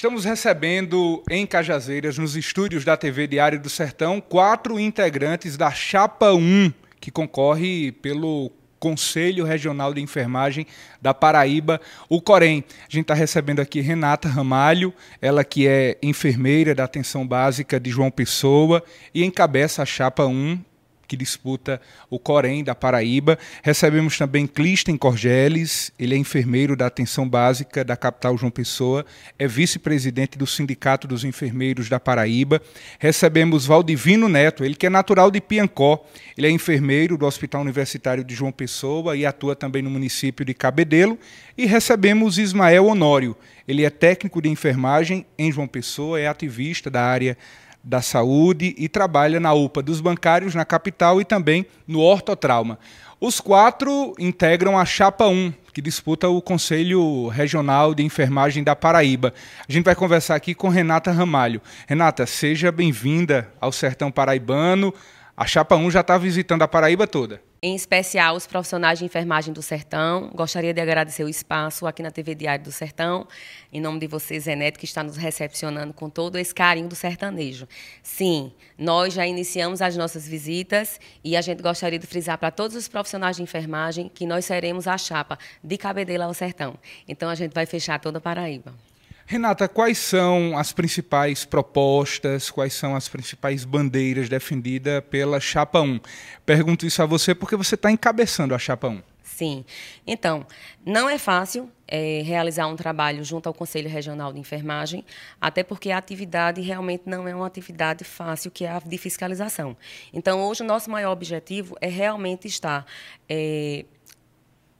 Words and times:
Estamos 0.00 0.24
recebendo 0.24 1.22
em 1.28 1.46
Cajazeiras, 1.46 2.16
nos 2.16 2.34
estúdios 2.34 2.86
da 2.86 2.96
TV 2.96 3.26
Diário 3.26 3.60
do 3.60 3.68
Sertão, 3.68 4.18
quatro 4.18 4.80
integrantes 4.80 5.58
da 5.58 5.70
Chapa 5.70 6.32
1, 6.32 6.72
que 6.98 7.10
concorre 7.10 7.92
pelo 7.92 8.50
Conselho 8.78 9.44
Regional 9.44 9.92
de 9.92 10.00
Enfermagem 10.00 10.66
da 11.02 11.12
Paraíba, 11.12 11.78
o 12.08 12.18
Corém. 12.18 12.64
A 12.80 12.90
gente 12.90 13.02
está 13.02 13.12
recebendo 13.12 13.60
aqui 13.60 13.82
Renata 13.82 14.26
Ramalho, 14.26 14.94
ela 15.20 15.44
que 15.44 15.68
é 15.68 15.98
enfermeira 16.02 16.74
da 16.74 16.84
atenção 16.84 17.28
básica 17.28 17.78
de 17.78 17.90
João 17.90 18.10
Pessoa 18.10 18.82
e 19.14 19.22
encabeça 19.22 19.82
a 19.82 19.86
Chapa 19.86 20.24
1 20.24 20.69
que 21.10 21.16
disputa 21.16 21.80
o 22.08 22.20
Corém 22.20 22.62
da 22.62 22.72
Paraíba. 22.72 23.36
Recebemos 23.64 24.16
também 24.16 24.46
Clisten 24.46 24.96
Corgeles, 24.96 25.92
ele 25.98 26.14
é 26.14 26.16
enfermeiro 26.16 26.76
da 26.76 26.86
atenção 26.86 27.28
básica 27.28 27.84
da 27.84 27.96
capital 27.96 28.38
João 28.38 28.48
Pessoa, 28.48 29.04
é 29.36 29.48
vice-presidente 29.48 30.38
do 30.38 30.46
Sindicato 30.46 31.08
dos 31.08 31.24
Enfermeiros 31.24 31.88
da 31.88 31.98
Paraíba. 31.98 32.62
Recebemos 33.00 33.66
Valdivino 33.66 34.28
Neto, 34.28 34.64
ele 34.64 34.76
que 34.76 34.86
é 34.86 34.90
natural 34.90 35.32
de 35.32 35.40
Piancó, 35.40 36.06
ele 36.38 36.46
é 36.46 36.50
enfermeiro 36.50 37.18
do 37.18 37.26
Hospital 37.26 37.62
Universitário 37.62 38.22
de 38.22 38.32
João 38.32 38.52
Pessoa 38.52 39.16
e 39.16 39.26
atua 39.26 39.56
também 39.56 39.82
no 39.82 39.90
município 39.90 40.44
de 40.44 40.54
Cabedelo. 40.54 41.18
E 41.58 41.66
recebemos 41.66 42.38
Ismael 42.38 42.86
Honório, 42.86 43.36
ele 43.66 43.84
é 43.84 43.90
técnico 43.90 44.40
de 44.40 44.48
enfermagem 44.48 45.26
em 45.36 45.50
João 45.50 45.66
Pessoa, 45.66 46.20
é 46.20 46.28
ativista 46.28 46.88
da 46.88 47.02
área 47.02 47.36
da 47.82 48.02
saúde 48.02 48.74
e 48.76 48.88
trabalha 48.88 49.40
na 49.40 49.52
UPA 49.52 49.82
dos 49.82 50.00
bancários 50.00 50.54
na 50.54 50.64
capital 50.64 51.20
e 51.20 51.24
também 51.24 51.66
no 51.86 52.00
ortotrauma. 52.00 52.78
Os 53.20 53.40
quatro 53.40 54.14
integram 54.18 54.78
a 54.78 54.84
Chapa 54.84 55.26
1, 55.26 55.52
que 55.72 55.82
disputa 55.82 56.28
o 56.28 56.40
Conselho 56.40 57.28
Regional 57.28 57.94
de 57.94 58.02
Enfermagem 58.02 58.64
da 58.64 58.74
Paraíba. 58.74 59.34
A 59.68 59.72
gente 59.72 59.84
vai 59.84 59.94
conversar 59.94 60.34
aqui 60.34 60.54
com 60.54 60.68
Renata 60.68 61.12
Ramalho. 61.12 61.60
Renata, 61.86 62.24
seja 62.26 62.72
bem-vinda 62.72 63.48
ao 63.60 63.72
Sertão 63.72 64.10
Paraibano. 64.10 64.94
A 65.36 65.46
Chapa 65.46 65.76
1 65.76 65.90
já 65.90 66.00
está 66.00 66.16
visitando 66.16 66.62
a 66.62 66.68
Paraíba 66.68 67.06
toda 67.06 67.49
em 67.62 67.74
especial 67.74 68.34
os 68.34 68.46
profissionais 68.46 68.98
de 68.98 69.04
enfermagem 69.04 69.52
do 69.52 69.60
Sertão. 69.60 70.30
Gostaria 70.34 70.72
de 70.72 70.80
agradecer 70.80 71.24
o 71.24 71.28
espaço 71.28 71.86
aqui 71.86 72.02
na 72.02 72.10
TV 72.10 72.34
Diário 72.34 72.64
do 72.64 72.72
Sertão, 72.72 73.26
em 73.72 73.80
nome 73.80 73.98
de 74.00 74.06
você, 74.06 74.38
Zeneto, 74.40 74.78
que 74.78 74.86
está 74.86 75.02
nos 75.02 75.16
recepcionando 75.16 75.92
com 75.92 76.08
todo 76.08 76.38
esse 76.38 76.54
carinho 76.54 76.88
do 76.88 76.94
sertanejo. 76.94 77.68
Sim, 78.02 78.52
nós 78.78 79.12
já 79.12 79.26
iniciamos 79.26 79.82
as 79.82 79.96
nossas 79.96 80.26
visitas 80.26 80.98
e 81.22 81.36
a 81.36 81.40
gente 81.40 81.62
gostaria 81.62 81.98
de 81.98 82.06
frisar 82.06 82.38
para 82.38 82.50
todos 82.50 82.76
os 82.76 82.88
profissionais 82.88 83.36
de 83.36 83.42
enfermagem 83.42 84.08
que 84.08 84.24
nós 84.26 84.44
seremos 84.44 84.88
a 84.88 84.96
chapa 84.96 85.38
de 85.62 85.76
Cabedelo 85.76 86.24
ao 86.24 86.34
Sertão. 86.34 86.78
Então 87.06 87.28
a 87.28 87.34
gente 87.34 87.52
vai 87.52 87.66
fechar 87.66 88.00
toda 88.00 88.18
a 88.18 88.20
Paraíba. 88.20 88.89
Renata, 89.30 89.68
quais 89.68 89.96
são 89.96 90.58
as 90.58 90.72
principais 90.72 91.44
propostas, 91.44 92.50
quais 92.50 92.72
são 92.74 92.96
as 92.96 93.06
principais 93.06 93.64
bandeiras 93.64 94.28
defendidas 94.28 95.04
pela 95.08 95.38
Chapa 95.38 95.80
1? 95.80 96.00
Pergunto 96.44 96.84
isso 96.84 97.00
a 97.00 97.06
você 97.06 97.32
porque 97.32 97.54
você 97.54 97.76
está 97.76 97.92
encabeçando 97.92 98.56
a 98.56 98.58
Chapa 98.58 98.88
1. 98.88 99.00
Sim. 99.22 99.64
Então, 100.04 100.44
não 100.84 101.08
é 101.08 101.16
fácil 101.16 101.70
é, 101.86 102.22
realizar 102.22 102.66
um 102.66 102.74
trabalho 102.74 103.22
junto 103.22 103.46
ao 103.46 103.54
Conselho 103.54 103.88
Regional 103.88 104.32
de 104.32 104.40
Enfermagem, 104.40 105.04
até 105.40 105.62
porque 105.62 105.92
a 105.92 105.98
atividade 105.98 106.60
realmente 106.60 107.04
não 107.06 107.28
é 107.28 107.32
uma 107.32 107.46
atividade 107.46 108.02
fácil, 108.02 108.50
que 108.50 108.64
é 108.64 108.68
a 108.72 108.80
de 108.80 108.98
fiscalização. 108.98 109.76
Então, 110.12 110.42
hoje, 110.42 110.64
o 110.64 110.66
nosso 110.66 110.90
maior 110.90 111.12
objetivo 111.12 111.76
é 111.80 111.88
realmente 111.88 112.48
estar 112.48 112.84
é, 113.28 113.84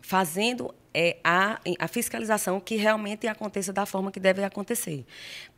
fazendo 0.00 0.74
é, 0.92 1.16
a, 1.22 1.60
a 1.78 1.88
fiscalização 1.88 2.60
que 2.60 2.76
realmente 2.76 3.26
aconteça 3.26 3.72
da 3.72 3.86
forma 3.86 4.10
que 4.10 4.20
deve 4.20 4.42
acontecer. 4.44 5.04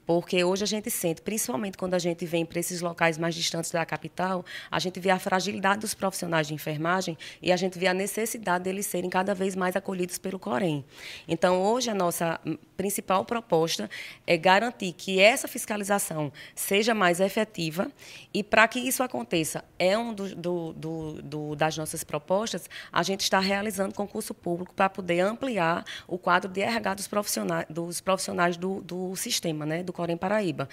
Porque 0.06 0.42
hoje 0.42 0.64
a 0.64 0.66
gente 0.66 0.90
sente, 0.90 1.22
principalmente 1.22 1.76
quando 1.78 1.94
a 1.94 1.98
gente 1.98 2.26
vem 2.26 2.44
para 2.44 2.58
esses 2.58 2.80
locais 2.80 3.16
mais 3.18 3.34
distantes 3.34 3.70
da 3.70 3.84
capital, 3.86 4.44
a 4.70 4.78
gente 4.78 4.98
vê 4.98 5.10
a 5.10 5.18
fragilidade 5.18 5.80
dos 5.80 5.94
profissionais 5.94 6.46
de 6.46 6.54
enfermagem 6.54 7.16
e 7.40 7.52
a 7.52 7.56
gente 7.56 7.78
vê 7.78 7.86
a 7.86 7.94
necessidade 7.94 8.64
deles 8.64 8.86
serem 8.86 9.08
cada 9.08 9.34
vez 9.34 9.54
mais 9.54 9.76
acolhidos 9.76 10.18
pelo 10.18 10.38
Corém. 10.38 10.84
Então, 11.28 11.62
hoje 11.62 11.90
a 11.90 11.94
nossa 11.94 12.40
principal 12.76 13.24
proposta 13.24 13.88
é 14.26 14.36
garantir 14.36 14.92
que 14.92 15.20
essa 15.20 15.46
fiscalização 15.46 16.32
seja 16.54 16.94
mais 16.94 17.20
efetiva 17.20 17.90
e 18.34 18.42
para 18.42 18.66
que 18.66 18.80
isso 18.80 19.02
aconteça, 19.02 19.64
é 19.78 19.96
um 19.96 20.12
do, 20.12 20.34
do, 20.34 20.72
do, 20.72 21.22
do, 21.22 21.56
das 21.56 21.76
nossas 21.76 22.02
propostas, 22.02 22.68
a 22.92 23.02
gente 23.02 23.20
está 23.20 23.38
realizando 23.38 23.94
concurso 23.94 24.34
público 24.34 24.74
para 24.74 24.90
poder 24.90 25.20
ampliar 25.20 25.84
o 26.08 26.18
quadro 26.18 26.50
de 26.50 26.60
RH 26.60 26.94
dos 26.94 27.08
profissionais, 27.08 27.66
dos 27.68 28.00
profissionais 28.00 28.56
do, 28.56 28.80
do 28.82 29.14
sistema, 29.16 29.64
né, 29.64 29.82
do 29.92 29.94
Corém 29.94 30.16
Paraíba. 30.16 30.68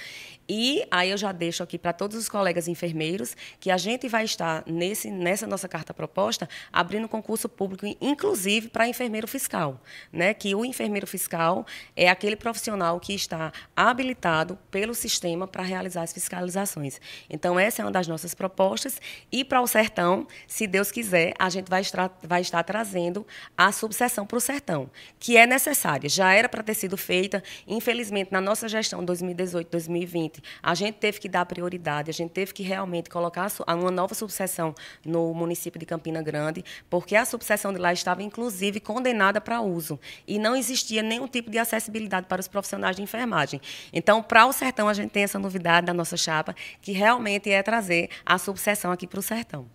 E 0.47 0.83
aí 0.89 1.11
eu 1.11 1.17
já 1.17 1.31
deixo 1.31 1.61
aqui 1.61 1.77
para 1.77 1.93
todos 1.93 2.17
os 2.17 2.29
colegas 2.29 2.67
enfermeiros 2.67 3.35
que 3.59 3.69
a 3.69 3.77
gente 3.77 4.07
vai 4.07 4.23
estar 4.23 4.63
nesse, 4.65 5.11
nessa 5.11 5.45
nossa 5.45 5.67
carta 5.67 5.93
proposta 5.93 6.49
abrindo 6.71 7.07
concurso 7.07 7.47
público, 7.47 7.85
inclusive 8.01 8.69
para 8.69 8.87
enfermeiro 8.87 9.27
fiscal, 9.27 9.79
né? 10.11 10.33
Que 10.33 10.55
o 10.55 10.65
enfermeiro 10.65 11.05
fiscal 11.05 11.67
é 11.95 12.09
aquele 12.09 12.35
profissional 12.35 12.99
que 12.99 13.13
está 13.13 13.51
habilitado 13.75 14.57
pelo 14.71 14.95
sistema 14.95 15.47
para 15.47 15.61
realizar 15.61 16.01
as 16.03 16.13
fiscalizações. 16.13 16.99
Então 17.29 17.59
essa 17.59 17.81
é 17.81 17.85
uma 17.85 17.91
das 17.91 18.07
nossas 18.07 18.33
propostas 18.33 18.99
e 19.31 19.43
para 19.43 19.61
o 19.61 19.67
sertão, 19.67 20.25
se 20.47 20.65
Deus 20.65 20.91
quiser, 20.91 21.33
a 21.37 21.49
gente 21.49 21.69
vai 21.69 21.81
estar, 21.81 22.17
vai 22.23 22.41
estar 22.41 22.63
trazendo 22.63 23.27
a 23.57 23.71
subseção 23.71 24.25
para 24.25 24.37
o 24.37 24.41
sertão, 24.41 24.89
que 25.19 25.35
é 25.37 25.45
necessária. 25.45 26.09
Já 26.09 26.33
era 26.33 26.47
para 26.47 26.63
ter 26.63 26.73
sido 26.73 26.97
feita, 26.97 27.43
infelizmente 27.67 28.31
na 28.31 28.39
nossa 28.39 28.67
gestão 28.67 29.03
2018, 29.09 29.69
2020, 29.71 30.41
a 30.61 30.75
gente 30.75 30.95
teve 30.95 31.19
que 31.19 31.27
dar 31.27 31.45
prioridade, 31.45 32.11
a 32.11 32.13
gente 32.13 32.29
teve 32.29 32.53
que 32.53 32.61
realmente 32.61 33.09
colocar 33.09 33.51
uma 33.67 33.89
nova 33.89 34.13
subseção 34.13 34.75
no 35.03 35.33
município 35.33 35.79
de 35.79 35.85
Campina 35.85 36.21
Grande, 36.21 36.63
porque 36.89 37.15
a 37.15 37.25
subseção 37.25 37.73
de 37.73 37.79
lá 37.79 37.91
estava, 37.91 38.21
inclusive, 38.21 38.79
condenada 38.79 39.41
para 39.41 39.61
uso. 39.61 39.99
E 40.27 40.37
não 40.37 40.55
existia 40.55 41.01
nenhum 41.01 41.27
tipo 41.27 41.49
de 41.49 41.57
acessibilidade 41.57 42.27
para 42.27 42.39
os 42.39 42.47
profissionais 42.47 42.95
de 42.95 43.01
enfermagem. 43.01 43.59
Então, 43.91 44.21
para 44.21 44.45
o 44.45 44.53
Sertão, 44.53 44.87
a 44.87 44.93
gente 44.93 45.09
tem 45.09 45.23
essa 45.23 45.39
novidade 45.39 45.87
da 45.87 45.93
nossa 45.93 46.15
chapa, 46.15 46.55
que 46.81 46.91
realmente 46.91 47.49
é 47.49 47.63
trazer 47.63 48.09
a 48.23 48.37
subseção 48.37 48.91
aqui 48.91 49.07
para 49.07 49.19
o 49.19 49.23
Sertão. 49.23 49.65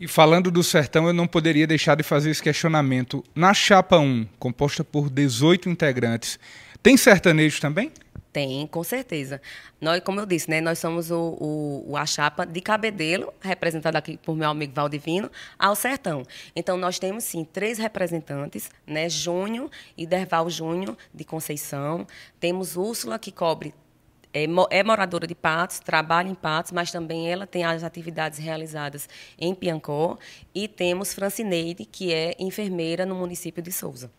E 0.00 0.06
falando 0.06 0.50
do 0.50 0.62
sertão, 0.62 1.08
eu 1.08 1.12
não 1.12 1.26
poderia 1.26 1.66
deixar 1.66 1.96
de 1.96 2.04
fazer 2.04 2.30
esse 2.30 2.40
questionamento. 2.40 3.22
Na 3.34 3.52
chapa 3.52 3.98
1, 3.98 4.28
composta 4.38 4.84
por 4.84 5.10
18 5.10 5.68
integrantes, 5.68 6.38
tem 6.80 6.96
sertanejo 6.96 7.60
também? 7.60 7.90
Tem, 8.38 8.68
com 8.68 8.84
certeza. 8.84 9.42
Nós, 9.80 9.98
como 9.98 10.20
eu 10.20 10.24
disse, 10.24 10.48
né, 10.48 10.60
nós 10.60 10.78
somos 10.78 11.10
o, 11.10 11.84
o, 11.88 11.96
a 11.96 12.06
chapa 12.06 12.46
de 12.46 12.60
Cabedelo, 12.60 13.34
representada 13.40 13.98
aqui 13.98 14.16
por 14.16 14.36
meu 14.36 14.48
amigo 14.48 14.72
Valdivino, 14.72 15.28
ao 15.58 15.74
Sertão. 15.74 16.22
Então, 16.54 16.76
nós 16.76 17.00
temos, 17.00 17.24
sim, 17.24 17.42
três 17.44 17.78
representantes, 17.78 18.70
né, 18.86 19.08
Júnior 19.08 19.68
e 19.96 20.06
Derval 20.06 20.48
Júnior, 20.48 20.96
de 21.12 21.24
Conceição. 21.24 22.06
Temos 22.38 22.76
Úrsula, 22.76 23.18
que 23.18 23.32
cobre 23.32 23.74
é, 24.32 24.44
é, 24.70 24.84
moradora 24.84 25.26
de 25.26 25.34
Patos, 25.34 25.80
trabalha 25.80 26.28
em 26.28 26.34
Patos, 26.36 26.70
mas 26.70 26.92
também 26.92 27.28
ela 27.28 27.44
tem 27.44 27.64
as 27.64 27.82
atividades 27.82 28.38
realizadas 28.38 29.08
em 29.36 29.52
Piancó. 29.52 30.16
E 30.54 30.68
temos 30.68 31.12
Francineide, 31.12 31.84
que 31.84 32.14
é 32.14 32.36
enfermeira 32.38 33.04
no 33.04 33.16
município 33.16 33.60
de 33.60 33.72
Souza. 33.72 34.12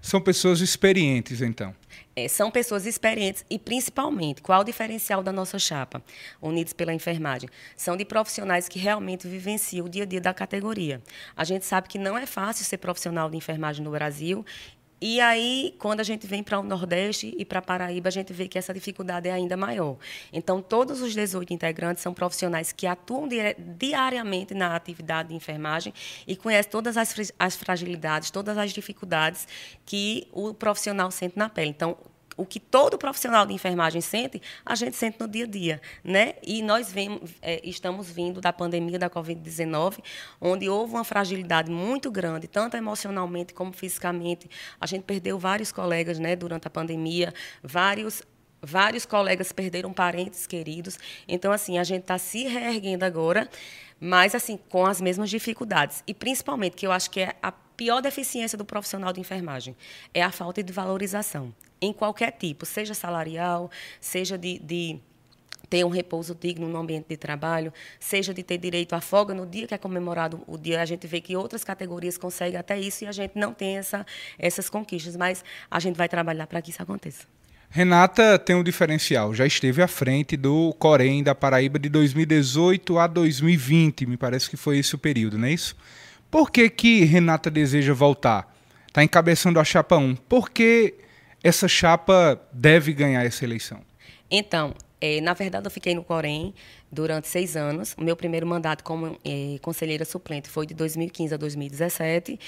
São 0.00 0.20
pessoas 0.20 0.60
experientes, 0.60 1.42
então. 1.42 1.74
É, 2.16 2.26
são 2.26 2.50
pessoas 2.50 2.86
experientes 2.86 3.44
e, 3.48 3.58
principalmente, 3.58 4.42
qual 4.42 4.62
o 4.62 4.64
diferencial 4.64 5.22
da 5.22 5.32
nossa 5.32 5.58
chapa, 5.58 6.02
Unidos 6.40 6.72
pela 6.72 6.92
Enfermagem? 6.92 7.48
São 7.76 7.96
de 7.96 8.04
profissionais 8.04 8.68
que 8.68 8.78
realmente 8.78 9.28
vivenciam 9.28 9.86
o 9.86 9.88
dia 9.88 10.02
a 10.02 10.06
dia 10.06 10.20
da 10.20 10.34
categoria. 10.34 11.00
A 11.36 11.44
gente 11.44 11.64
sabe 11.64 11.88
que 11.88 11.98
não 11.98 12.18
é 12.18 12.26
fácil 12.26 12.64
ser 12.64 12.78
profissional 12.78 13.30
de 13.30 13.36
enfermagem 13.36 13.84
no 13.84 13.90
Brasil 13.90 14.44
e 15.00 15.18
aí, 15.18 15.74
quando 15.78 16.00
a 16.00 16.02
gente 16.02 16.26
vem 16.26 16.42
para 16.42 16.60
o 16.60 16.62
Nordeste 16.62 17.34
e 17.38 17.44
para 17.44 17.62
Paraíba, 17.62 18.08
a 18.08 18.12
gente 18.12 18.34
vê 18.34 18.46
que 18.46 18.58
essa 18.58 18.74
dificuldade 18.74 19.28
é 19.28 19.32
ainda 19.32 19.56
maior. 19.56 19.96
Então, 20.30 20.60
todos 20.60 21.00
os 21.00 21.14
18 21.14 21.54
integrantes 21.54 22.02
são 22.02 22.12
profissionais 22.12 22.70
que 22.70 22.86
atuam 22.86 23.26
diariamente 23.78 24.52
na 24.52 24.76
atividade 24.76 25.30
de 25.30 25.34
enfermagem 25.34 25.94
e 26.26 26.36
conhecem 26.36 26.70
todas 26.70 26.98
as, 26.98 27.32
as 27.38 27.56
fragilidades, 27.56 28.30
todas 28.30 28.58
as 28.58 28.72
dificuldades 28.72 29.48
que 29.86 30.28
o 30.32 30.52
profissional 30.52 31.10
sente 31.10 31.38
na 31.38 31.48
pele. 31.48 31.70
Então, 31.70 31.96
o 32.36 32.46
que 32.46 32.58
todo 32.58 32.96
profissional 32.98 33.46
de 33.46 33.52
enfermagem 33.52 34.00
sente, 34.00 34.40
a 34.64 34.74
gente 34.74 34.96
sente 34.96 35.18
no 35.20 35.28
dia 35.28 35.44
a 35.44 35.48
dia, 35.48 35.82
né? 36.02 36.34
E 36.42 36.62
nós 36.62 36.90
vemos, 36.90 37.30
é, 37.42 37.60
estamos 37.62 38.10
vindo 38.10 38.40
da 38.40 38.52
pandemia 38.52 38.98
da 38.98 39.10
Covid-19, 39.10 39.98
onde 40.40 40.68
houve 40.68 40.94
uma 40.94 41.04
fragilidade 41.04 41.70
muito 41.70 42.10
grande, 42.10 42.48
tanto 42.48 42.76
emocionalmente 42.76 43.52
como 43.52 43.72
fisicamente. 43.72 44.48
A 44.80 44.86
gente 44.86 45.02
perdeu 45.02 45.38
vários 45.38 45.72
colegas, 45.72 46.18
né, 46.18 46.36
durante 46.36 46.66
a 46.66 46.70
pandemia, 46.70 47.32
vários 47.62 48.22
Vários 48.62 49.06
colegas 49.06 49.52
perderam 49.52 49.92
parentes 49.92 50.46
queridos. 50.46 50.98
Então, 51.26 51.50
assim, 51.50 51.78
a 51.78 51.84
gente 51.84 52.02
está 52.02 52.18
se 52.18 52.44
reerguendo 52.44 53.04
agora, 53.04 53.48
mas, 53.98 54.34
assim, 54.34 54.58
com 54.68 54.86
as 54.86 55.00
mesmas 55.00 55.30
dificuldades. 55.30 56.02
E, 56.06 56.12
principalmente, 56.12 56.76
que 56.76 56.86
eu 56.86 56.92
acho 56.92 57.10
que 57.10 57.20
é 57.20 57.34
a 57.42 57.52
pior 57.52 58.02
deficiência 58.02 58.58
do 58.58 58.64
profissional 58.64 59.12
de 59.12 59.20
enfermagem, 59.20 59.74
é 60.12 60.22
a 60.22 60.30
falta 60.30 60.62
de 60.62 60.72
valorização, 60.72 61.54
em 61.80 61.92
qualquer 61.92 62.32
tipo, 62.32 62.66
seja 62.66 62.92
salarial, 62.92 63.70
seja 63.98 64.36
de, 64.36 64.58
de 64.58 65.00
ter 65.70 65.84
um 65.84 65.88
repouso 65.88 66.34
digno 66.34 66.68
no 66.68 66.76
ambiente 66.76 67.06
de 67.08 67.16
trabalho, 67.16 67.72
seja 67.98 68.34
de 68.34 68.42
ter 68.42 68.58
direito 68.58 68.94
à 68.94 69.00
folga 69.00 69.32
no 69.32 69.46
dia 69.46 69.66
que 69.66 69.72
é 69.72 69.78
comemorado 69.78 70.42
o 70.46 70.58
dia. 70.58 70.82
A 70.82 70.84
gente 70.84 71.06
vê 71.06 71.22
que 71.22 71.34
outras 71.36 71.64
categorias 71.64 72.18
conseguem 72.18 72.58
até 72.58 72.78
isso 72.78 73.04
e 73.04 73.06
a 73.06 73.12
gente 73.12 73.38
não 73.38 73.54
tem 73.54 73.78
essa, 73.78 74.04
essas 74.38 74.68
conquistas, 74.68 75.16
mas 75.16 75.42
a 75.70 75.80
gente 75.80 75.96
vai 75.96 76.08
trabalhar 76.08 76.46
para 76.46 76.60
que 76.60 76.70
isso 76.70 76.82
aconteça. 76.82 77.26
Renata 77.72 78.36
tem 78.36 78.56
um 78.56 78.64
diferencial, 78.64 79.32
já 79.32 79.46
esteve 79.46 79.80
à 79.80 79.86
frente 79.86 80.36
do 80.36 80.74
Corém 80.76 81.22
da 81.22 81.36
Paraíba 81.36 81.78
de 81.78 81.88
2018 81.88 82.98
a 82.98 83.06
2020, 83.06 84.06
me 84.06 84.16
parece 84.16 84.50
que 84.50 84.56
foi 84.56 84.78
esse 84.78 84.96
o 84.96 84.98
período, 84.98 85.38
não 85.38 85.46
é 85.46 85.52
isso? 85.52 85.76
Por 86.28 86.50
que, 86.50 86.68
que 86.68 87.04
Renata 87.04 87.48
deseja 87.48 87.94
voltar? 87.94 88.52
Está 88.88 89.04
encabeçando 89.04 89.60
a 89.60 89.64
chapa 89.64 89.96
1. 89.96 90.16
Por 90.16 90.50
que 90.50 90.94
essa 91.44 91.68
chapa 91.68 92.40
deve 92.52 92.92
ganhar 92.92 93.24
essa 93.24 93.44
eleição? 93.44 93.82
Então, 94.28 94.74
é, 95.00 95.20
na 95.20 95.32
verdade, 95.32 95.64
eu 95.64 95.70
fiquei 95.70 95.94
no 95.94 96.02
Corém 96.02 96.52
durante 96.90 97.28
seis 97.28 97.56
anos. 97.56 97.94
O 97.96 98.02
meu 98.02 98.16
primeiro 98.16 98.46
mandato 98.46 98.82
como 98.82 99.18
é, 99.24 99.58
conselheira 99.62 100.04
suplente 100.04 100.48
foi 100.48 100.66
de 100.66 100.74
2015 100.74 101.34
a 101.34 101.36
2017 101.36 102.38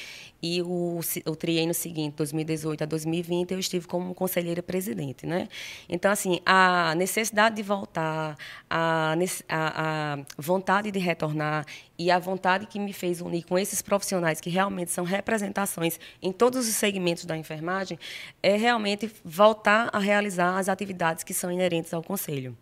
e 0.42 0.60
o, 0.62 0.98
o 1.26 1.36
triênio 1.36 1.72
seguinte, 1.72 2.14
2018 2.16 2.82
a 2.82 2.86
2020, 2.86 3.52
eu 3.52 3.60
estive 3.60 3.86
como 3.86 4.12
conselheira 4.12 4.60
presidente, 4.60 5.24
né? 5.24 5.48
Então, 5.88 6.10
assim, 6.10 6.40
a 6.44 6.94
necessidade 6.96 7.54
de 7.54 7.62
voltar, 7.62 8.36
a, 8.68 9.14
a, 9.48 10.14
a 10.14 10.18
vontade 10.36 10.90
de 10.90 10.98
retornar 10.98 11.64
e 11.96 12.10
a 12.10 12.18
vontade 12.18 12.66
que 12.66 12.80
me 12.80 12.92
fez 12.92 13.20
unir 13.20 13.44
com 13.44 13.56
esses 13.56 13.80
profissionais 13.80 14.40
que 14.40 14.50
realmente 14.50 14.90
são 14.90 15.04
representações 15.04 16.00
em 16.20 16.32
todos 16.32 16.68
os 16.68 16.74
segmentos 16.74 17.24
da 17.24 17.36
enfermagem 17.36 17.96
é 18.42 18.56
realmente 18.56 19.08
voltar 19.24 19.88
a 19.92 20.00
realizar 20.00 20.58
as 20.58 20.68
atividades 20.68 21.22
que 21.22 21.32
são 21.32 21.52
inerentes 21.52 21.94
ao 21.94 22.02
conselho. 22.02 22.56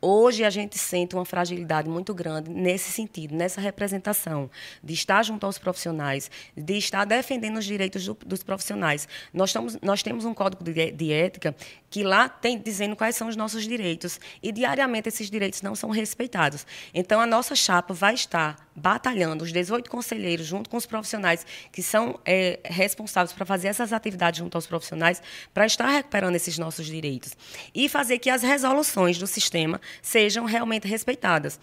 Hoje 0.00 0.44
a 0.44 0.50
gente 0.50 0.78
sente 0.78 1.14
uma 1.14 1.25
fragilidade 1.26 1.88
muito 1.88 2.14
grande 2.14 2.50
nesse 2.50 2.90
sentido, 2.90 3.34
nessa 3.34 3.60
representação, 3.60 4.50
de 4.82 4.94
estar 4.94 5.22
junto 5.22 5.44
aos 5.44 5.58
profissionais, 5.58 6.30
de 6.56 6.78
estar 6.78 7.04
defendendo 7.04 7.58
os 7.58 7.64
direitos 7.64 8.06
do, 8.06 8.16
dos 8.24 8.42
profissionais. 8.42 9.06
Nós, 9.32 9.50
estamos, 9.50 9.78
nós 9.82 10.02
temos 10.02 10.24
um 10.24 10.32
código 10.32 10.64
de, 10.64 10.90
de 10.90 11.12
ética 11.12 11.54
que 11.90 12.02
lá 12.02 12.28
tem 12.28 12.58
dizendo 12.58 12.96
quais 12.96 13.16
são 13.16 13.28
os 13.28 13.36
nossos 13.36 13.64
direitos 13.64 14.18
e 14.42 14.50
diariamente 14.50 15.08
esses 15.08 15.30
direitos 15.30 15.62
não 15.62 15.74
são 15.74 15.90
respeitados. 15.90 16.66
Então 16.94 17.20
a 17.20 17.26
nossa 17.26 17.54
chapa 17.54 17.92
vai 17.92 18.14
estar 18.14 18.65
batalhando, 18.76 19.42
os 19.42 19.52
18 19.52 19.90
conselheiros, 19.90 20.46
junto 20.46 20.68
com 20.68 20.76
os 20.76 20.84
profissionais 20.84 21.46
que 21.72 21.82
são 21.82 22.20
é, 22.24 22.60
responsáveis 22.64 23.32
para 23.32 23.46
fazer 23.46 23.68
essas 23.68 23.92
atividades 23.92 24.38
junto 24.38 24.54
aos 24.54 24.66
profissionais, 24.66 25.22
para 25.54 25.64
estar 25.64 25.88
recuperando 25.88 26.36
esses 26.36 26.58
nossos 26.58 26.86
direitos 26.86 27.36
e 27.74 27.88
fazer 27.88 28.18
que 28.18 28.28
as 28.28 28.42
resoluções 28.42 29.18
do 29.18 29.26
sistema 29.26 29.80
sejam 30.02 30.44
realmente 30.44 30.86
respeitadas 30.86 31.58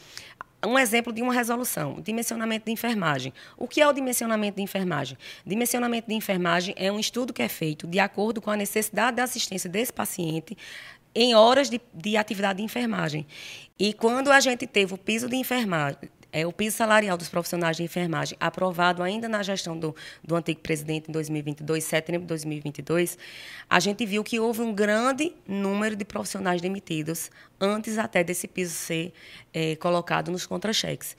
um 0.66 0.80
exemplo 0.80 1.12
de 1.12 1.22
uma 1.22 1.34
resolução, 1.34 2.00
dimensionamento 2.02 2.66
de 2.66 2.72
enfermagem. 2.72 3.34
O 3.58 3.68
que 3.68 3.82
é 3.82 3.88
o 3.88 3.92
dimensionamento 3.92 4.56
de 4.56 4.64
enfermagem? 4.64 5.18
Dimensionamento 5.46 6.08
de 6.08 6.14
enfermagem 6.14 6.74
é 6.78 6.92
um 6.92 7.00
estudo 7.00 7.34
que 7.34 7.42
é 7.42 7.50
feito 7.50 7.86
de 7.86 8.00
acordo 8.00 8.42
com 8.42 8.50
a 8.50 8.56
necessidade 8.56 9.18
da 9.18 9.24
assistência 9.24 9.70
desse 9.70 9.92
paciente 9.92 10.58
em 11.14 11.36
horas 11.36 11.70
de, 11.70 11.80
de 11.94 12.18
atividade 12.18 12.58
de 12.58 12.64
enfermagem. 12.64 13.28
E 13.78 13.94
quando 13.94 14.32
a 14.32 14.40
gente 14.40 14.66
teve 14.66 14.94
o 14.94 14.98
piso 14.98 15.28
de 15.28 15.36
enfermagem, 15.36 16.10
é, 16.34 16.48
o 16.48 16.52
piso 16.52 16.76
salarial 16.76 17.16
dos 17.16 17.30
profissionais 17.30 17.78
de 17.78 17.84
enfermagem, 17.84 18.36
aprovado 18.40 19.04
ainda 19.04 19.30
na 19.30 19.44
gestão 19.44 19.78
do, 19.78 19.96
do 20.24 20.36
antigo 20.36 20.60
presidente 20.60 21.08
em 21.08 21.14
2022, 21.14 21.84
setembro 21.84 22.22
de 22.22 22.28
2022, 22.28 23.18
a 23.70 23.80
gente 23.80 24.04
viu 24.04 24.24
que 24.24 24.40
houve 24.40 24.62
um 24.62 24.74
grande 24.74 25.34
número 25.48 25.96
de 25.96 26.04
profissionais 26.04 26.60
demitidos 26.60 27.30
antes 27.62 28.00
até 28.00 28.24
desse 28.24 28.48
piso 28.48 28.74
ser 28.74 29.14
é, 29.54 29.76
colocado 29.76 30.32
nos 30.32 30.48
contra-cheques. 30.48 31.16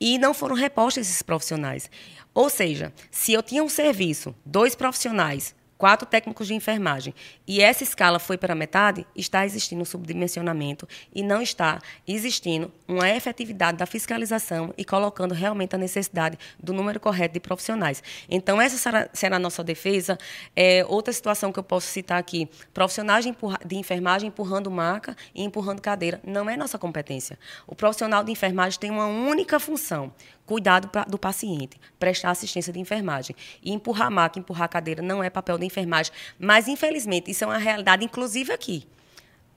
E 0.00 0.18
não 0.18 0.32
foram 0.32 0.56
repostos 0.56 1.06
esses 1.06 1.20
profissionais. 1.22 1.90
Ou 2.32 2.48
seja, 2.48 2.92
se 3.10 3.32
eu 3.32 3.42
tinha 3.42 3.62
um 3.62 3.68
serviço, 3.68 4.34
dois 4.44 4.74
profissionais, 4.74 5.54
quatro 5.84 6.08
técnicos 6.08 6.46
de 6.46 6.54
enfermagem, 6.54 7.14
e 7.46 7.60
essa 7.60 7.82
escala 7.82 8.18
foi 8.18 8.38
para 8.38 8.54
metade, 8.54 9.06
está 9.14 9.44
existindo 9.44 9.82
um 9.82 9.84
subdimensionamento 9.84 10.88
e 11.14 11.22
não 11.22 11.42
está 11.42 11.78
existindo 12.08 12.72
uma 12.88 13.10
efetividade 13.10 13.76
da 13.76 13.84
fiscalização 13.84 14.72
e 14.78 14.82
colocando 14.82 15.34
realmente 15.34 15.74
a 15.74 15.78
necessidade 15.78 16.38
do 16.58 16.72
número 16.72 16.98
correto 16.98 17.34
de 17.34 17.40
profissionais. 17.40 18.02
Então, 18.30 18.62
essa 18.62 18.78
será, 18.78 19.10
será 19.12 19.36
a 19.36 19.38
nossa 19.38 19.62
defesa. 19.62 20.16
É, 20.56 20.86
outra 20.88 21.12
situação 21.12 21.52
que 21.52 21.58
eu 21.58 21.62
posso 21.62 21.86
citar 21.88 22.18
aqui, 22.18 22.48
profissionais 22.72 23.24
de, 23.24 23.28
empurra, 23.28 23.58
de 23.62 23.76
enfermagem 23.76 24.28
empurrando 24.28 24.70
maca 24.70 25.14
e 25.34 25.44
empurrando 25.44 25.82
cadeira, 25.82 26.18
não 26.24 26.48
é 26.48 26.56
nossa 26.56 26.78
competência. 26.78 27.38
O 27.66 27.74
profissional 27.74 28.24
de 28.24 28.32
enfermagem 28.32 28.80
tem 28.80 28.90
uma 28.90 29.04
única 29.04 29.60
função, 29.60 30.14
cuidado 30.46 30.90
do 31.08 31.18
paciente, 31.18 31.80
prestar 31.98 32.30
assistência 32.30 32.72
de 32.72 32.80
enfermagem. 32.80 33.34
E 33.62 33.72
empurrar 33.72 34.10
maca, 34.10 34.38
empurrar 34.38 34.68
cadeira 34.68 35.02
não 35.02 35.22
é 35.22 35.30
papel 35.30 35.58
da 35.58 35.64
enfermagem, 35.64 36.12
mas 36.38 36.68
infelizmente 36.68 37.30
isso 37.30 37.44
é 37.44 37.46
uma 37.46 37.58
realidade 37.58 38.04
inclusive 38.04 38.52
aqui, 38.52 38.86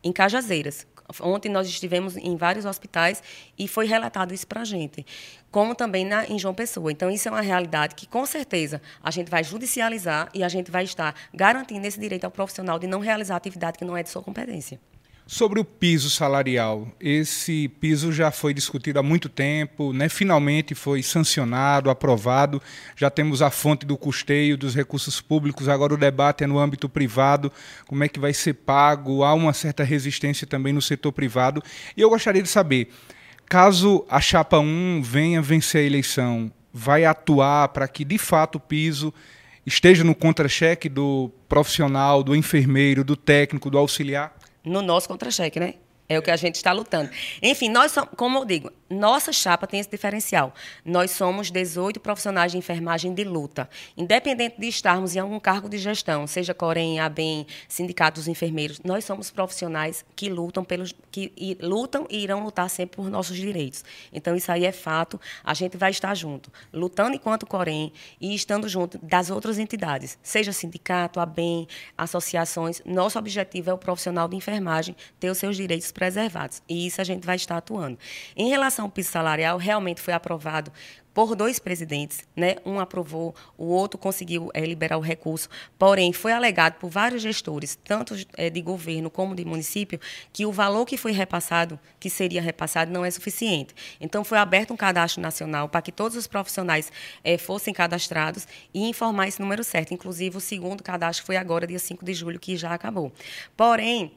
em 0.04 0.12
Cajazeiras. 0.12 0.86
Ontem 1.22 1.50
nós 1.50 1.68
estivemos 1.68 2.18
em 2.18 2.36
vários 2.36 2.66
hospitais 2.66 3.24
e 3.58 3.66
foi 3.68 3.86
relatado 3.86 4.34
isso 4.34 4.46
para 4.46 4.62
a 4.62 4.66
gente, 4.66 5.06
como 5.50 5.74
também 5.74 6.06
na, 6.06 6.26
em 6.26 6.38
João 6.38 6.54
Pessoa. 6.54 6.92
Então, 6.92 7.10
isso 7.10 7.30
é 7.30 7.32
uma 7.32 7.42
realidade 7.42 7.96
que, 7.96 8.06
com 8.06 8.26
certeza, 8.26 8.82
a 9.02 9.10
gente 9.10 9.32
vai 9.32 9.42
judicializar 9.42 10.30
e 10.34 10.44
a 10.44 10.50
gente 10.50 10.70
vai 10.70 10.84
estar 10.84 11.16
garantindo 11.34 11.88
esse 11.88 11.98
direito 11.98 12.26
ao 12.26 12.32
profissional 12.32 12.78
de 12.78 12.88
não 12.88 13.00
realizar 13.00 13.38
atividade 13.38 13.78
que 13.78 13.86
não 13.86 13.96
é 13.96 14.04
de 14.04 14.10
sua 14.10 14.22
competência. 14.22 14.80
Sobre 15.30 15.60
o 15.60 15.66
piso 15.66 16.10
salarial, 16.10 16.88
esse 17.02 17.68
piso 17.82 18.14
já 18.14 18.32
foi 18.32 18.54
discutido 18.54 18.98
há 18.98 19.04
muito 19.04 19.28
tempo, 19.28 19.92
né? 19.92 20.08
finalmente 20.08 20.74
foi 20.74 21.04
sancionado, 21.04 21.90
aprovado, 21.90 22.62
já 22.96 23.10
temos 23.10 23.42
a 23.42 23.52
fonte 23.52 23.86
do 23.86 23.98
custeio 23.98 24.56
dos 24.56 24.74
recursos 24.74 25.20
públicos, 25.20 25.68
agora 25.68 25.94
o 25.94 25.98
debate 25.98 26.46
é 26.46 26.48
no 26.48 26.58
âmbito 26.58 26.88
privado, 26.88 27.52
como 27.86 28.06
é 28.06 28.08
que 28.08 28.22
vai 28.22 28.34
ser 28.34 28.54
pago, 28.54 29.22
há 29.22 29.34
uma 29.34 29.52
certa 29.52 29.84
resistência 29.84 30.48
também 30.48 30.72
no 30.72 30.82
setor 30.82 31.12
privado. 31.12 31.62
E 31.98 32.00
eu 32.00 32.10
gostaria 32.10 32.42
de 32.42 32.48
saber, 32.48 32.90
caso 33.48 34.06
a 34.10 34.22
chapa 34.22 34.60
1 34.60 35.02
venha 35.04 35.42
vencer 35.42 35.82
a 35.82 35.86
eleição, 35.86 36.50
vai 36.72 37.04
atuar 37.04 37.68
para 37.68 37.86
que 37.90 38.06
de 38.06 38.18
fato 38.18 38.56
o 38.56 38.62
piso 38.62 39.14
esteja 39.66 40.06
no 40.06 40.16
contra-cheque 40.16 40.88
do 40.88 41.30
profissional, 41.50 42.24
do 42.24 42.34
enfermeiro, 42.34 43.04
do 43.04 43.18
técnico, 43.18 43.70
do 43.70 43.78
auxiliar? 43.78 44.34
No 44.68 44.82
nosso 44.82 45.08
contra-cheque, 45.08 45.60
né? 45.60 45.76
É 46.10 46.18
o 46.18 46.22
que 46.22 46.32
a 46.32 46.38
gente 46.38 46.56
está 46.56 46.72
lutando. 46.72 47.10
Enfim, 47.42 47.70
nós 47.70 47.92
somos, 47.92 48.10
como 48.16 48.40
eu 48.40 48.46
digo, 48.46 48.72
nossa 48.90 49.34
chapa 49.34 49.68
tem 49.68 49.80
esse 49.80 49.90
diferencial. 49.90 50.54
Nós 50.86 51.12
somos 51.12 51.52
18 51.52 52.00
profissionais 52.00 52.54
de 52.54 52.58
enfermagem 52.58 53.14
de 53.14 53.26
luta. 53.26 53.70
Independente 53.98 54.58
de 54.58 54.68
estarmos 54.68 55.16
em 55.16 55.20
algum 55.20 55.40
cargo 55.40 55.68
de 55.68 55.78
gestão, 55.78 56.26
seja 56.26 56.54
Corém, 56.54 57.00
ABEM, 57.00 57.46
Sindicato 57.68 58.22
dos 58.22 58.30
Enfermeiros, 58.30 58.80
nós 58.86 59.04
somos 59.04 59.30
profissionais 59.30 60.06
que 60.16 60.30
lutam 60.30 60.64
pelos 60.64 60.96
que 61.12 61.34
e, 61.36 61.58
lutam 61.62 62.08
e 62.10 62.24
irão 62.24 62.44
lutar 62.44 62.70
sempre 62.70 62.96
por 62.96 63.10
nossos 63.10 63.36
direitos. 63.36 63.84
Então 64.14 64.36
isso 64.36 64.50
aí 64.50 64.64
é 64.64 64.72
fato. 64.72 65.20
A 65.44 65.54
gente 65.54 65.76
vai 65.76 65.92
estar 65.92 66.16
junto, 66.16 66.50
lutando 66.72 67.16
enquanto 67.16 67.46
Corém 67.46 67.92
e 68.22 68.34
estando 68.34 68.70
junto 68.70 68.98
das 69.00 69.30
outras 69.30 69.60
entidades, 69.60 70.18
seja 70.24 70.54
sindicato, 70.54 71.20
ABEM, 71.20 71.68
associações. 71.98 72.82
Nosso 72.86 73.20
objetivo 73.20 73.70
é 73.70 73.74
o 73.74 73.78
profissional 73.78 74.30
de 74.30 74.38
enfermagem 74.38 74.96
ter 75.20 75.30
os 75.30 75.38
seus 75.38 75.58
direitos 75.58 75.92
preservados. 75.98 76.62
E 76.70 76.86
isso 76.86 77.02
a 77.02 77.04
gente 77.04 77.26
vai 77.26 77.36
estar 77.36 77.58
atuando. 77.58 77.98
Em 78.36 78.50
relação 78.50 78.86
ao 78.86 78.92
piso 78.92 79.10
salarial, 79.10 79.58
realmente 79.58 80.00
foi 80.00 80.14
aprovado 80.14 80.72
por 81.12 81.36
dois 81.36 81.58
presidentes, 81.58 82.20
né? 82.36 82.58
Um 82.64 82.80
aprovou, 82.80 83.34
o 83.58 83.66
outro 83.66 83.98
conseguiu 83.98 84.52
é, 84.54 84.64
liberar 84.64 85.00
o 85.00 85.02
recurso. 85.02 85.50
Porém, 85.76 86.14
foi 86.14 86.32
alegado 86.32 86.76
por 86.76 86.92
vários 86.92 87.24
gestores, 87.24 87.76
tanto 87.84 88.14
é, 88.36 88.52
de 88.52 88.62
governo 88.62 89.10
como 89.10 89.34
de 89.34 89.44
município, 89.44 90.00
que 90.32 90.46
o 90.46 90.52
valor 90.52 90.86
que 90.86 90.96
foi 90.96 91.12
repassado, 91.12 91.80
que 92.00 92.08
seria 92.08 92.40
repassado, 92.40 92.92
não 92.92 93.04
é 93.04 93.10
suficiente. 93.10 93.74
Então, 94.00 94.24
foi 94.24 94.38
aberto 94.38 94.72
um 94.72 94.78
cadastro 94.78 95.20
nacional 95.20 95.68
para 95.68 95.82
que 95.82 95.92
todos 95.92 96.16
os 96.16 96.28
profissionais 96.28 96.92
é, 97.24 97.36
fossem 97.36 97.74
cadastrados 97.74 98.48
e 98.72 98.88
informar 98.88 99.28
esse 99.28 99.42
número 99.42 99.64
certo. 99.64 99.96
Inclusive, 99.96 100.38
o 100.38 100.40
segundo 100.40 100.84
cadastro 100.84 101.26
foi 101.26 101.38
agora, 101.38 101.66
dia 101.66 101.80
5 101.80 102.06
de 102.06 102.14
julho, 102.14 102.40
que 102.40 102.56
já 102.56 102.76
acabou. 102.76 103.12
Porém, 103.56 104.12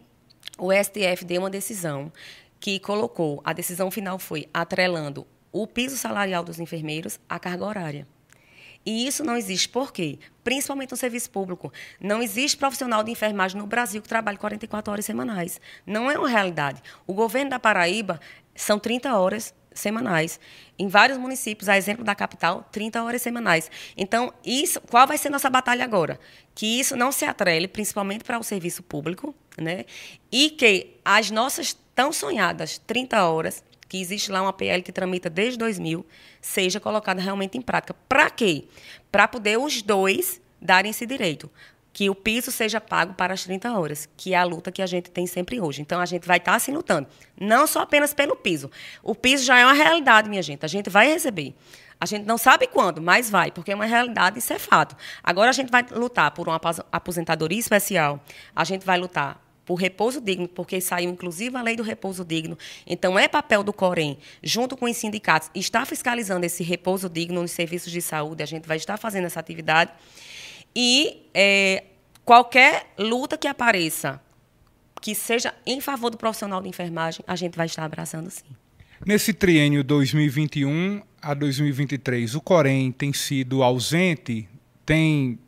o 0.59 0.71
STF 0.73 1.25
deu 1.25 1.43
uma 1.43 1.51
decisão 1.51 2.13
que 2.59 2.79
colocou, 2.79 3.41
a 3.45 3.53
decisão 3.53 3.91
final 3.91 4.19
foi 4.19 4.47
atrelando 4.53 5.27
o 5.51 5.67
piso 5.67 5.97
salarial 5.97 6.45
dos 6.45 6.61
enfermeiros 6.61 7.19
à 7.29 7.39
carga 7.39 7.65
horária. 7.65 8.07
E 8.85 9.07
isso 9.07 9.23
não 9.23 9.37
existe 9.37 9.69
por 9.69 9.93
quê? 9.93 10.19
Principalmente 10.43 10.91
no 10.91 10.97
serviço 10.97 11.31
público. 11.31 11.73
Não 12.01 12.23
existe 12.23 12.57
profissional 12.57 13.03
de 13.03 13.11
enfermagem 13.11 13.59
no 13.59 13.67
Brasil 13.67 14.01
que 14.01 14.09
trabalhe 14.09 14.39
44 14.39 14.93
horas 14.93 15.05
semanais. 15.05 15.61
Não 15.87 16.11
é 16.11 16.19
uma 16.19 16.29
realidade. 16.29 16.83
O 17.07 17.13
governo 17.13 17.51
da 17.51 17.59
Paraíba 17.59 18.19
são 18.55 18.79
30 18.79 19.19
horas 19.19 19.55
semanais. 19.73 20.41
Em 20.79 20.89
vários 20.89 21.19
municípios, 21.19 21.69
a 21.69 21.77
exemplo 21.77 22.05
da 22.05 22.15
capital, 22.15 22.69
30 22.73 23.03
horas 23.03 23.23
semanais. 23.23 23.71
Então, 23.97 24.33
isso, 24.45 24.81
qual 24.83 25.07
vai 25.07 25.19
ser 25.19 25.31
nossa 25.31 25.51
batalha 25.51 25.85
agora? 25.85 26.19
Que 26.55 26.81
isso 26.81 26.97
não 26.97 27.13
se 27.13 27.25
atrele, 27.25 27.69
principalmente 27.69 28.25
para 28.25 28.39
o 28.39 28.43
serviço 28.43 28.83
público, 28.83 29.35
né? 29.57 29.85
E 30.31 30.51
que 30.51 30.97
as 31.05 31.31
nossas 31.31 31.77
tão 31.95 32.13
sonhadas 32.13 32.79
30 32.79 33.25
horas 33.25 33.63
que 33.91 34.01
existe 34.01 34.31
lá 34.31 34.41
uma 34.41 34.53
PL 34.53 34.83
que 34.83 34.93
tramita 34.93 35.29
desde 35.29 35.59
2000, 35.59 36.07
seja 36.41 36.79
colocada 36.79 37.21
realmente 37.21 37.59
em 37.59 37.61
prática. 37.61 37.93
Para 38.09 38.31
quê? 38.31 38.65
Para 39.11 39.27
poder 39.27 39.59
os 39.59 39.83
dois 39.83 40.41
darem 40.63 40.93
esse 40.93 41.05
direito. 41.05 41.51
Que 42.01 42.09
o 42.09 42.15
piso 42.15 42.51
seja 42.51 42.81
pago 42.81 43.13
para 43.13 43.35
as 43.35 43.45
30 43.45 43.79
horas, 43.79 44.09
que 44.17 44.33
é 44.33 44.39
a 44.39 44.43
luta 44.43 44.73
que 44.73 44.81
a 44.81 44.87
gente 44.87 45.11
tem 45.11 45.27
sempre 45.27 45.61
hoje. 45.61 45.83
Então, 45.83 46.01
a 46.01 46.07
gente 46.07 46.27
vai 46.27 46.39
estar 46.39 46.55
assim 46.55 46.73
lutando. 46.73 47.07
Não 47.39 47.67
só 47.67 47.81
apenas 47.81 48.15
pelo 48.15 48.35
piso. 48.35 48.71
O 49.03 49.15
piso 49.15 49.45
já 49.45 49.59
é 49.59 49.67
uma 49.67 49.75
realidade, 49.75 50.27
minha 50.27 50.41
gente. 50.41 50.65
A 50.65 50.67
gente 50.67 50.89
vai 50.89 51.13
receber. 51.13 51.55
A 52.01 52.07
gente 52.07 52.25
não 52.25 52.39
sabe 52.39 52.67
quando, 52.69 53.03
mas 53.03 53.29
vai, 53.29 53.51
porque 53.51 53.71
é 53.71 53.75
uma 53.75 53.85
realidade, 53.85 54.39
isso 54.39 54.51
é 54.51 54.59
fato. 54.59 54.97
Agora 55.23 55.51
a 55.51 55.53
gente 55.53 55.71
vai 55.71 55.85
lutar 55.91 56.31
por 56.31 56.49
uma 56.49 56.59
aposentadoria 56.91 57.59
especial, 57.59 58.19
a 58.57 58.65
gente 58.65 58.87
vai 58.87 58.97
lutar 58.97 59.39
por 59.67 59.75
repouso 59.75 60.23
digno, 60.23 60.49
porque 60.49 60.81
saiu 60.81 61.11
inclusive 61.11 61.55
a 61.55 61.61
lei 61.61 61.77
do 61.77 61.83
repouso 61.83 62.25
digno. 62.25 62.57
Então, 62.87 63.19
é 63.19 63.29
papel 63.29 63.63
do 63.63 63.75
Corém, 63.75 64.17
junto 64.43 64.75
com 64.75 64.87
os 64.87 64.97
sindicatos, 64.97 65.51
estar 65.55 65.87
fiscalizando 65.87 66.47
esse 66.47 66.63
repouso 66.63 67.11
digno 67.11 67.43
nos 67.43 67.51
serviços 67.51 67.93
de 67.93 68.01
saúde. 68.01 68.43
A 68.43 68.47
gente 68.47 68.67
vai 68.67 68.79
estar 68.79 68.97
fazendo 68.97 69.27
essa 69.27 69.39
atividade. 69.39 69.93
E 70.75 71.27
é, 71.35 71.85
qualquer 72.31 72.87
luta 72.97 73.37
que 73.37 73.49
apareça, 73.49 74.21
que 75.03 75.17
seja 75.17 75.53
em 75.67 75.81
favor 75.81 76.11
do 76.11 76.17
profissional 76.17 76.63
de 76.63 76.69
enfermagem, 76.69 77.25
a 77.27 77.35
gente 77.35 77.57
vai 77.57 77.67
estar 77.67 77.83
abraçando 77.83 78.31
sim. 78.31 78.45
Nesse 79.05 79.33
triênio 79.35 79.83
2021 79.83 81.03
a 81.21 81.35
2023, 81.35 82.37
o 82.37 82.41
Corém 82.41 82.93
tem 82.93 83.13
sido 83.13 83.65
ausente, 83.65 84.49
tem 84.87 85.41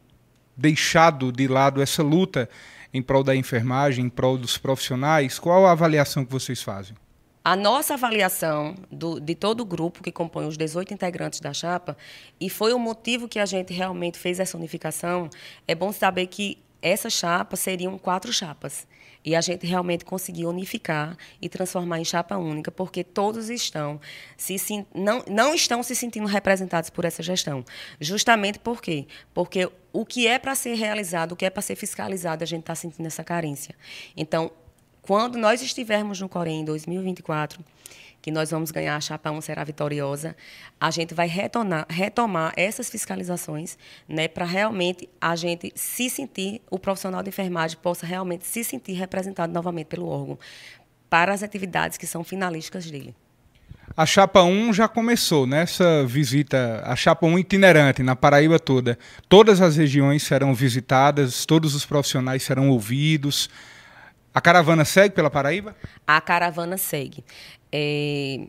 deixado 0.57 1.31
de 1.31 1.47
lado 1.47 1.81
essa 1.81 2.03
luta 2.03 2.49
em 2.93 3.01
prol 3.01 3.23
da 3.23 3.37
enfermagem, 3.37 4.07
em 4.07 4.09
prol 4.09 4.37
dos 4.37 4.59
profissionais? 4.59 5.39
Qual 5.39 5.65
a 5.65 5.71
avaliação 5.71 6.25
que 6.25 6.33
vocês 6.33 6.65
fazem? 6.65 6.97
A 7.45 7.55
nossa 7.55 7.95
avaliação 7.95 8.75
do, 8.91 9.21
de 9.21 9.37
todo 9.37 9.61
o 9.61 9.65
grupo 9.65 10.03
que 10.03 10.11
compõe 10.11 10.49
os 10.49 10.57
18 10.57 10.93
integrantes 10.93 11.39
da 11.39 11.53
chapa, 11.53 11.97
e 12.41 12.51
foi 12.51 12.73
o 12.73 12.79
motivo 12.79 13.29
que 13.29 13.39
a 13.39 13.47
gente 13.47 13.73
realmente 13.73 14.19
fez 14.19 14.41
essa 14.41 14.57
unificação, 14.57 15.31
é 15.69 15.77
bom 15.77 15.93
saber 15.93 16.27
que 16.27 16.59
essa 16.83 17.09
chapa 17.09 17.57
seriam 17.57 17.97
quatro 17.97 18.33
chapas. 18.33 18.87
E 19.25 19.37
a 19.37 19.41
gente 19.41 19.65
realmente 19.65 20.05
conseguiu 20.05 20.49
unificar 20.49 21.17
e 21.41 21.49
transformar 21.49 22.01
em 22.01 22.05
chapa 22.05 22.37
única, 22.37 22.73
porque 22.73 23.05
todos 23.05 23.49
estão 23.49 24.01
se, 24.37 24.57
não, 24.93 25.25
não 25.29 25.55
estão 25.55 25.81
se 25.83 25.95
sentindo 25.95 26.27
representados 26.27 26.91
por 26.91 27.05
essa 27.05 27.23
gestão. 27.23 27.65
Justamente 28.01 28.59
por 28.59 28.83
quê? 28.83 29.07
Porque 29.33 29.71
o 29.93 30.05
que 30.05 30.27
é 30.27 30.41
para 30.41 30.57
ser 30.57 30.75
realizado, 30.75 31.33
o 31.33 31.37
que 31.37 31.45
é 31.45 31.51
para 31.51 31.62
ser 31.62 31.77
fiscalizado, 31.77 32.43
a 32.43 32.47
gente 32.47 32.62
está 32.62 32.75
sentindo 32.75 33.07
essa 33.07 33.23
carência. 33.23 33.77
Então, 34.17 34.51
quando 35.03 35.39
nós 35.39 35.62
estivermos 35.62 36.21
no 36.21 36.29
Corém 36.29 36.61
em 36.61 36.65
2024, 36.65 37.65
que 38.23 38.31
nós 38.31 38.52
vamos 38.52 38.71
ganhar, 38.71 38.95
a 38.95 39.00
chapa 39.00 39.33
1 39.33 39.41
será 39.41 39.64
vitoriosa, 39.64 40.37
a 40.81 40.91
gente 40.93 41.12
vai 41.12 41.26
retornar, 41.26 41.85
retomar 41.91 42.52
essas 42.57 42.88
fiscalizações 42.88 43.76
né, 44.09 44.29
para 44.29 44.45
realmente 44.45 45.09
a 45.21 45.35
gente 45.35 45.73
se 45.75 46.09
sentir, 46.09 46.62
o 46.71 46.79
profissional 46.79 47.23
de 47.23 47.31
enfermagem 47.31 47.76
possa 47.83 48.07
realmente 48.07 48.47
se 48.47 48.62
sentir 48.62 48.93
representado 48.93 49.52
novamente 49.52 49.88
pelo 49.88 50.07
órgão 50.07 50.38
para 51.11 51.35
as 51.35 51.43
atividades 51.43 51.99
que 51.99 52.07
são 52.07 52.23
finalísticas 52.23 52.88
dele. 52.88 53.14
A 53.95 54.07
Chapa 54.07 54.43
1 54.43 54.73
já 54.73 54.88
começou 54.88 55.47
nessa 55.47 56.07
visita, 56.07 56.83
a 56.87 56.97
Chapa 56.97 57.26
1 57.26 57.41
itinerante 57.41 58.02
na 58.02 58.17
Paraíba 58.17 58.59
toda. 58.59 58.99
Todas 59.29 59.61
as 59.61 59.76
regiões 59.76 60.23
serão 60.23 60.55
visitadas, 60.55 61.45
todos 61.45 61.75
os 61.75 61.85
profissionais 61.85 62.43
serão 62.43 62.71
ouvidos. 62.71 63.50
A 64.33 64.41
caravana 64.41 64.87
segue 64.87 65.14
pela 65.14 65.29
Paraíba? 65.29 65.76
A 66.07 66.19
caravana 66.23 66.79
segue. 66.79 67.23
É, 67.73 68.47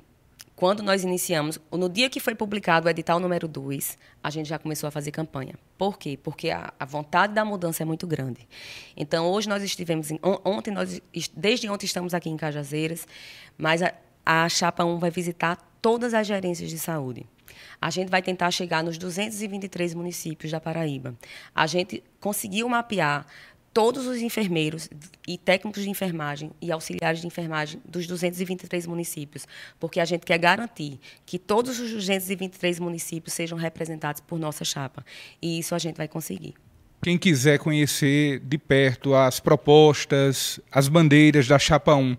quando 0.56 0.84
nós 0.84 1.04
iniciamos, 1.04 1.60
no 1.72 1.90
dia 1.90 2.10
que 2.10 2.20
foi 2.20 2.36
publicado 2.36 2.88
o 2.88 2.90
edital 2.90 3.20
número 3.20 3.48
2, 3.48 3.98
a 4.24 4.30
gente 4.30 4.48
já 4.48 4.60
começou 4.60 4.88
a 4.88 4.92
fazer 4.92 5.12
campanha. 5.12 5.56
Por 5.78 5.98
quê? 5.98 6.18
Porque 6.22 6.52
a, 6.52 6.72
a 6.80 6.86
vontade 6.86 7.34
da 7.34 7.44
mudança 7.44 7.84
é 7.84 7.86
muito 7.86 8.06
grande. 8.06 8.48
Então, 8.96 9.30
hoje 9.30 9.50
nós 9.50 9.64
estivemos, 9.64 10.12
em, 10.12 10.20
ontem 10.24 10.72
nós, 10.72 11.02
desde 11.36 11.68
ontem 11.70 11.86
estamos 11.86 12.14
aqui 12.14 12.30
em 12.30 12.38
Cajazeiras, 12.38 13.08
mas 13.58 13.82
a, 13.82 13.94
a 14.26 14.48
Chapa 14.48 14.86
1 14.86 15.00
vai 15.00 15.10
visitar 15.10 15.58
todas 15.82 16.14
as 16.14 16.28
gerências 16.28 16.70
de 16.70 16.78
saúde. 16.78 17.26
A 17.82 17.90
gente 17.90 18.10
vai 18.10 18.22
tentar 18.22 18.50
chegar 18.52 18.84
nos 18.84 18.98
223 18.98 19.94
municípios 19.94 20.52
da 20.52 20.62
Paraíba. 20.62 21.16
A 21.54 21.68
gente 21.68 22.02
conseguiu 22.20 22.70
mapear 22.70 23.26
todos 23.74 24.06
os 24.06 24.18
enfermeiros 24.18 24.88
e 25.28 25.38
técnicos 25.38 25.84
de 25.84 25.90
enfermagem 25.90 26.52
e 26.62 26.72
auxiliares 26.72 27.22
de 27.22 27.28
enfermagem 27.28 27.82
dos 27.84 28.06
223 28.06 28.86
municípios, 28.86 29.48
porque 29.80 30.00
a 30.00 30.06
gente 30.06 30.26
quer 30.26 30.38
garantir 30.38 31.00
que 31.26 31.40
todos 31.40 31.80
os 31.80 31.92
223 31.92 32.80
municípios 32.80 33.34
sejam 33.34 33.58
representados 33.58 34.22
por 34.22 34.38
nossa 34.38 34.64
chapa. 34.64 35.04
E 35.42 35.58
isso 35.60 35.74
a 35.74 35.80
gente 35.80 35.98
vai 35.98 36.08
conseguir. 36.08 36.54
Quem 37.02 37.18
quiser 37.18 37.60
conhecer 37.60 38.40
de 38.40 38.58
perto 38.58 39.14
as 39.14 39.40
propostas, 39.40 40.60
as 40.72 40.88
bandeiras 40.88 41.48
da 41.48 41.60
Chapa 41.60 41.94
1, 41.94 42.16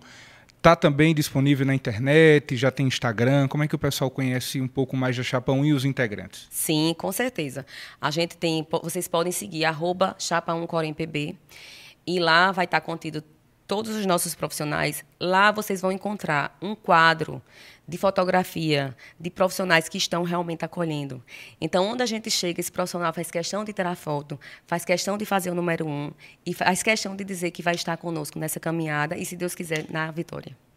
Está 0.65 0.75
também 0.75 1.15
disponível 1.15 1.67
na 1.67 1.75
internet, 1.75 2.57
já 2.57 2.71
tem 2.71 2.87
Instagram. 2.87 3.49
Como 3.49 3.63
é 3.63 3.69
que 3.69 3.75
o 3.75 3.79
pessoal 3.79 4.11
conhece 4.11 4.63
um 4.63 4.67
pouco 4.67 4.97
mais 4.97 5.15
da 5.15 5.23
Chapa 5.23 5.53
1 5.53 5.67
e 5.67 5.73
os 5.75 5.85
integrantes? 5.85 6.47
Sim, 6.49 6.95
com 6.97 7.13
certeza. 7.13 7.67
A 8.01 8.11
gente 8.11 8.35
tem, 8.39 8.67
vocês 8.83 9.07
podem 9.07 9.31
seguir 9.31 9.67
arroba 9.67 10.17
Chapa 10.19 10.55
1 10.55 10.67
PB 10.95 11.37
e 12.07 12.19
lá 12.19 12.51
vai 12.51 12.65
estar 12.65 12.81
contido 12.81 13.23
todos 13.67 13.95
os 13.95 14.07
nossos 14.07 14.35
profissionais. 14.35 15.05
Lá 15.21 15.51
vocês 15.51 15.81
vão 15.81 15.93
encontrar 15.93 16.57
um 16.61 16.75
quadro 16.75 17.43
de 17.87 17.99
fotografia 17.99 18.97
de 19.21 19.31
profissionais 19.31 19.89
que 19.89 19.99
estão 19.99 20.23
realmente 20.23 20.65
acolhendo. 20.65 21.23
Então, 21.61 21.87
onde 21.87 22.03
a 22.03 22.07
gente 22.07 22.31
chega, 22.31 22.61
esse 22.61 22.73
profissional 22.73 23.13
faz 23.13 23.31
questão 23.31 23.65
de 23.65 23.73
tirar 23.73 23.95
foto, 23.95 24.41
faz 24.67 24.85
questão 24.85 25.19
de 25.19 25.25
fazer 25.25 25.51
o 25.51 25.55
número 25.55 25.87
um 25.87 26.11
e 26.47 26.55
faz 26.55 26.83
questão 26.83 27.15
de 27.15 27.25
dizer 27.25 27.51
que 27.51 27.63
vai 27.63 27.75
estar 27.75 27.97
conosco 27.97 28.39
nessa 28.39 28.59
caminhada 28.59 29.17
e, 29.17 29.25
se 29.25 29.37
Deus 29.37 29.55
quiser, 29.55 29.87
na 29.91 30.11
vitória. 30.11 30.57